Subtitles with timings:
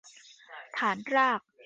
[0.77, 1.41] ฐานราก